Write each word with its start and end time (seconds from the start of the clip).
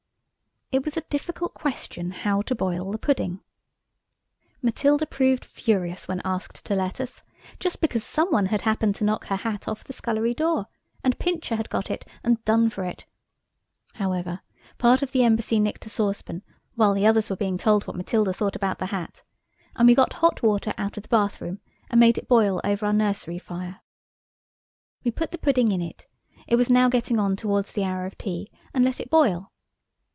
It 0.73 0.85
was 0.85 0.95
a 0.95 1.01
difficult 1.01 1.53
question 1.53 2.11
how 2.11 2.43
to 2.43 2.55
boil 2.55 2.93
the 2.93 2.97
pudding. 2.97 3.41
Matilda 4.61 5.05
proved 5.05 5.43
furious 5.43 6.07
when 6.07 6.21
asked 6.23 6.63
to 6.65 6.75
let 6.75 7.01
us, 7.01 7.23
just 7.59 7.81
because 7.81 8.05
some 8.05 8.29
one 8.29 8.45
had 8.45 8.61
happened 8.61 8.95
to 8.95 9.03
knock 9.03 9.25
her 9.25 9.35
hat 9.35 9.67
off 9.67 9.83
the 9.83 9.91
scullery 9.91 10.33
door 10.33 10.67
and 11.03 11.19
Pincher 11.19 11.57
had 11.57 11.69
got 11.69 11.91
it 11.91 12.07
and 12.23 12.41
done 12.45 12.69
for 12.69 12.85
it. 12.85 13.05
However, 13.95 14.39
part 14.77 15.01
of 15.01 15.11
the 15.11 15.25
embassy 15.25 15.59
nicked 15.59 15.85
a 15.87 15.89
saucepan 15.89 16.41
while 16.75 16.93
the 16.93 17.05
others 17.05 17.29
were 17.29 17.35
being 17.35 17.57
told 17.57 17.85
what 17.85 17.97
Matilda 17.97 18.31
thought 18.31 18.55
about 18.55 18.79
the 18.79 18.85
hat, 18.95 19.23
and 19.75 19.89
we 19.89 19.93
got 19.93 20.13
hot 20.13 20.41
water 20.41 20.73
out 20.77 20.95
of 20.95 21.03
the 21.03 21.09
bath 21.09 21.41
room 21.41 21.59
and 21.89 21.99
made 21.99 22.17
it 22.17 22.29
boil 22.29 22.61
over 22.63 22.85
our 22.85 22.93
nursery 22.93 23.39
fire. 23.39 23.81
We 25.03 25.11
put 25.11 25.31
the 25.31 25.37
pudding 25.37 25.73
in–it 25.73 26.07
was 26.55 26.69
now 26.69 26.87
getting 26.87 27.19
on 27.19 27.35
towards 27.35 27.73
the 27.73 27.83
hour 27.83 28.05
of 28.05 28.17
tea–and 28.17 28.85
let 28.85 29.01
it 29.01 29.09
boil. 29.09 29.51